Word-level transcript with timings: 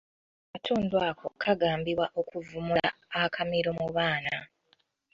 Akatundu 0.47 0.95
ako 1.09 1.27
kagambibwa 1.41 2.05
okuvumula 2.19 2.87
akamiro 3.23 3.71
mu 3.79 3.87
baana. 3.95 4.37